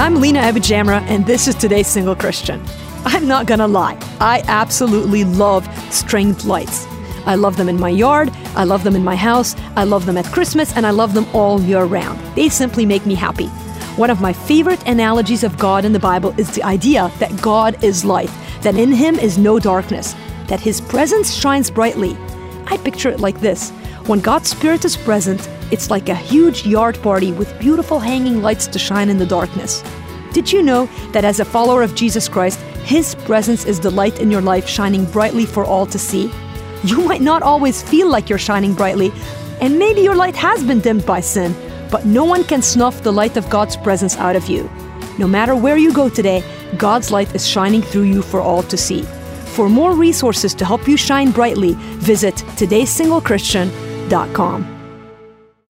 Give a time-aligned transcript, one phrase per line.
[0.00, 2.62] I'm Lina AbuJamra, and this is today's Single Christian.
[3.04, 6.86] I'm not gonna lie, I absolutely love stringed lights.
[7.26, 10.16] I love them in my yard, I love them in my house, I love them
[10.16, 12.20] at Christmas, and I love them all year round.
[12.36, 13.48] They simply make me happy.
[13.96, 17.82] One of my favorite analogies of God in the Bible is the idea that God
[17.82, 18.30] is light,
[18.62, 20.14] that in Him is no darkness,
[20.46, 22.16] that His presence shines brightly.
[22.68, 23.70] I picture it like this
[24.06, 28.66] when God's Spirit is present, it's like a huge yard party with beautiful hanging lights
[28.68, 29.82] to shine in the darkness.
[30.32, 34.20] Did you know that as a follower of Jesus Christ, His presence is the light
[34.20, 36.30] in your life shining brightly for all to see?
[36.84, 39.10] You might not always feel like you're shining brightly,
[39.60, 41.52] and maybe your light has been dimmed by sin,
[41.90, 44.70] but no one can snuff the light of God's presence out of you.
[45.18, 46.44] No matter where you go today,
[46.76, 49.02] God's light is shining through you for all to see.
[49.56, 54.77] For more resources to help you shine brightly, visit todaysinglechristian.com.